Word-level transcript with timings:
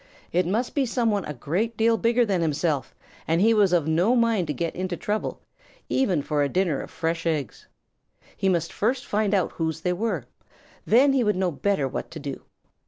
It 0.31 0.47
must 0.47 0.73
be 0.73 0.83
some 0.87 1.11
one 1.11 1.25
a 1.25 1.33
great 1.35 1.77
deal 1.77 1.95
bigger 1.95 2.25
than 2.25 2.41
himself, 2.41 2.95
and 3.27 3.39
he 3.39 3.53
was 3.53 3.71
of 3.71 3.87
no 3.87 4.15
mind 4.15 4.47
to 4.47 4.51
get 4.53 4.75
into 4.75 4.97
trouble, 4.97 5.41
even 5.89 6.23
for 6.23 6.41
a 6.41 6.49
dinner 6.49 6.79
of 6.81 6.89
fresh 6.89 7.27
eggs. 7.27 7.67
He 8.35 8.49
must 8.49 8.73
first 8.73 9.05
find 9.05 9.31
out 9.31 9.51
whose 9.51 9.81
they 9.81 9.93
were; 9.93 10.25
then 10.87 11.13
he 11.13 11.23
would 11.23 11.35
know 11.35 11.51
better 11.51 11.87
what 11.87 12.09
to 12.09 12.19
do. 12.19 12.41